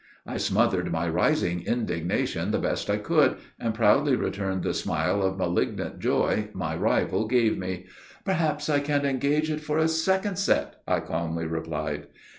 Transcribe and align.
I 0.25 0.37
smothered 0.37 0.91
my 0.91 1.07
rising 1.07 1.61
indignation 1.61 2.49
the 2.49 2.57
best 2.57 2.89
I 2.89 2.97
could, 2.97 3.37
and 3.59 3.71
proudly 3.75 4.15
returned 4.15 4.63
the 4.63 4.73
smile 4.73 5.21
of 5.21 5.37
malignant 5.37 5.99
joy 5.99 6.49
my 6.55 6.75
rival 6.75 7.27
gave 7.27 7.55
me. 7.55 7.85
'Perhaps 8.25 8.67
I 8.67 8.79
can 8.79 9.05
engage 9.05 9.51
it 9.51 9.61
for 9.61 9.77
a 9.77 9.87
second 9.87 10.39
set,' 10.39 10.81
I 10.87 11.01
calmly 11.01 11.45
replied. 11.45 12.07